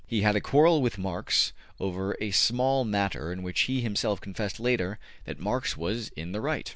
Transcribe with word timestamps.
He 0.07 0.21
had 0.23 0.35
a 0.35 0.41
quarrel 0.41 0.81
with 0.81 0.97
Marx 0.97 1.53
over 1.79 2.17
a 2.19 2.33
matter 2.85 3.31
in 3.31 3.43
which 3.43 3.59
he 3.59 3.81
himself 3.81 4.19
confessed 4.19 4.59
later 4.59 4.97
that 5.25 5.37
Marx 5.39 5.77
was 5.77 6.07
in 6.15 6.31
the 6.31 6.41
right. 6.41 6.67